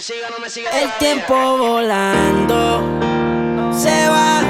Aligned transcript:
El 0.00 0.98
tiempo 0.98 1.58
volando 1.58 2.98
se 3.78 4.08
va. 4.08 4.40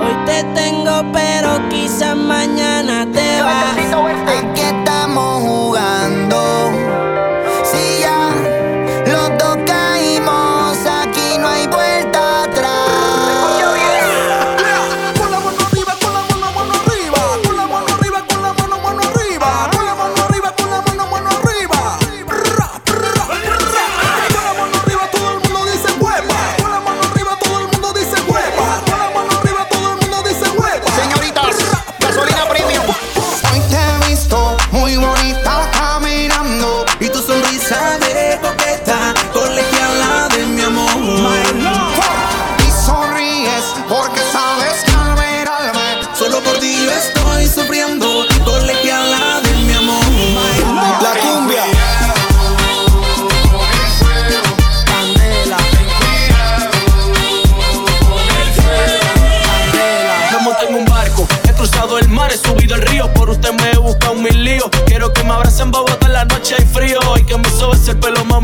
Hoy 0.00 0.24
te 0.26 0.42
tengo, 0.52 1.12
pero 1.12 1.68
quizás 1.68 2.16
mañana 2.16 2.33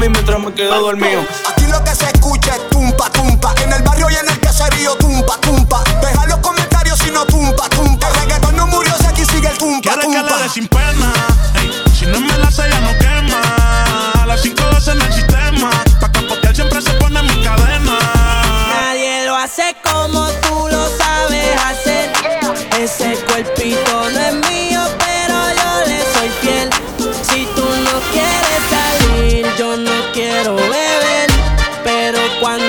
mientras 0.08 0.41
me 0.41 0.53
quedo 0.53 0.80
dormido. 0.80 1.22
Aquí 1.48 1.66
lo 1.66 1.83
que 1.84 1.94
se 1.94 2.05
escucha 2.06 2.56
es 2.56 2.70
tumpa, 2.70 3.11
tumpa. 3.11 3.55
En 3.62 3.72
el 3.72 3.83
barrio 3.83 4.08
y 4.11 4.14
en 4.14 4.28
el 4.28 4.41
caserío, 4.41 4.94
tumpa, 4.97 5.38
tumpa. 5.41 5.83
Deja 6.00 6.27
los 6.27 6.38
comentarios 6.38 6.98
si 6.98 7.11
no 7.11 7.25
tumpa, 7.27 7.69
tumpa. 7.69 8.08
El 8.08 8.14
reggaetón 8.20 8.56
no 8.56 8.66
murió, 8.66 8.92
si 8.98 9.06
aquí 9.06 9.25
sigue 9.25 9.48
el 9.48 9.58
tumpa, 9.58 9.94
tumpa. 10.00 10.06
que 10.11 10.36
le 10.36 10.42
dé 10.42 10.48
sin 10.48 10.69
pena. 10.69 11.30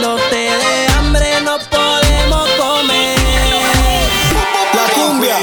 Cuando 0.02 0.24
te 0.30 0.36
dé 0.36 0.88
hambre 0.98 1.28
no 1.44 1.58
podemos 1.70 2.50
comer. 2.58 3.20
La 4.74 4.94
cumbia. 4.96 5.38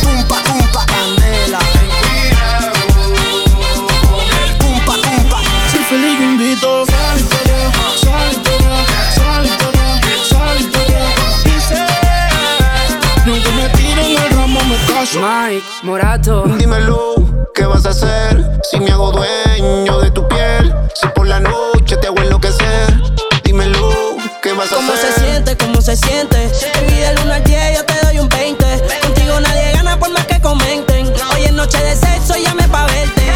Tumpa, 0.00 0.36
tumpa. 0.44 0.86
Candela. 0.86 1.58
Tumpa, 4.58 4.94
tumpa. 4.94 5.38
Soy 5.72 5.84
feliz, 5.88 6.18
yo 6.18 6.24
invito. 6.24 6.84
Nunca 13.26 13.50
me 13.50 13.68
tiro 13.70 14.02
en 14.02 14.22
el 14.22 14.30
ramo, 14.36 14.60
me 14.68 14.76
caso. 14.86 15.18
Mike, 15.20 15.66
Morato. 15.82 16.44
Dímelo, 16.58 17.14
¿qué 17.54 17.66
vas 17.66 17.86
a 17.86 17.90
hacer? 17.90 18.60
Si 18.70 18.78
me 18.78 18.92
hago 18.92 19.10
dueño 19.10 19.98
de 20.00 20.10
tu 20.12 20.28
piel. 20.28 20.49
Se 25.90 26.06
siente? 26.06 26.50
En 26.74 26.86
mi 26.86 27.00
del 27.00 27.18
1 27.18 27.32
al 27.32 27.42
10 27.42 27.76
yo 27.76 27.84
te 27.84 28.06
doy 28.06 28.18
un 28.20 28.28
20. 28.28 28.64
Contigo 29.02 29.40
nadie 29.40 29.72
gana 29.72 29.98
por 29.98 30.10
más 30.10 30.24
que 30.26 30.40
comenten. 30.40 31.12
Hoy 31.32 31.44
es 31.44 31.52
noche 31.52 31.78
de 31.82 31.96
sexo, 31.96 32.36
llame 32.36 32.68
pa' 32.68 32.86
verte. 32.86 33.32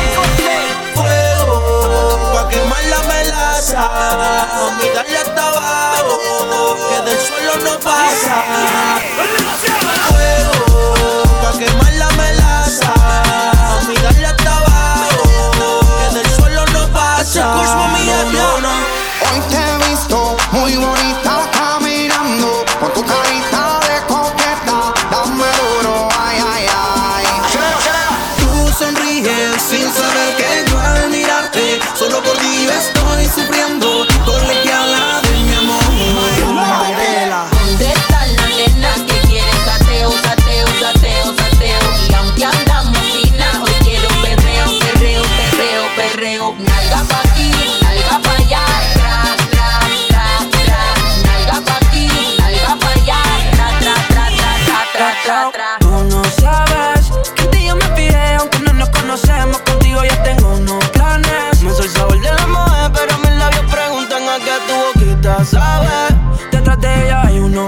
Fuego, 0.95 2.33
pa' 2.33 2.49
quemar 2.49 2.85
la 2.85 3.03
melaza. 3.13 3.91
Mami, 4.55 4.89
dale 4.95 5.19
hasta 5.19 5.49
abajo, 5.49 6.77
que 6.89 7.11
del 7.11 7.21
suelo 7.21 7.57
no 7.65 7.81
pasa. 7.81 8.45
Fuego, 10.11 11.25
pa' 11.43 11.59
quemar 11.59 11.93
la 11.95 12.11
melaza. 12.11 12.34
sabe. 65.55 66.17
Detrás 66.51 66.81
de 66.81 67.05
ella 67.05 67.23
hay 67.27 67.39
uno 67.39 67.67